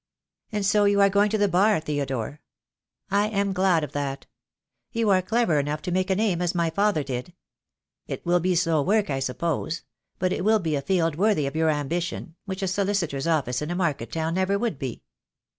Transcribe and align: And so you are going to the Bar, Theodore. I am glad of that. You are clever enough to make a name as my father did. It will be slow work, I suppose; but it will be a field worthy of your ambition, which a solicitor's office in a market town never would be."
And 0.51 0.65
so 0.65 0.85
you 0.85 0.99
are 0.99 1.11
going 1.11 1.29
to 1.29 1.37
the 1.37 1.47
Bar, 1.47 1.79
Theodore. 1.79 2.41
I 3.11 3.27
am 3.27 3.53
glad 3.53 3.83
of 3.83 3.91
that. 3.91 4.25
You 4.91 5.11
are 5.11 5.21
clever 5.21 5.59
enough 5.59 5.83
to 5.83 5.91
make 5.91 6.09
a 6.09 6.15
name 6.15 6.41
as 6.41 6.55
my 6.55 6.71
father 6.71 7.03
did. 7.03 7.33
It 8.07 8.25
will 8.25 8.39
be 8.39 8.55
slow 8.55 8.81
work, 8.81 9.11
I 9.11 9.19
suppose; 9.19 9.83
but 10.17 10.33
it 10.33 10.43
will 10.43 10.57
be 10.57 10.75
a 10.75 10.81
field 10.81 11.17
worthy 11.17 11.45
of 11.45 11.55
your 11.55 11.69
ambition, 11.69 12.35
which 12.45 12.63
a 12.63 12.67
solicitor's 12.67 13.27
office 13.27 13.61
in 13.61 13.69
a 13.69 13.75
market 13.75 14.11
town 14.11 14.33
never 14.33 14.57
would 14.57 14.79
be." 14.79 15.03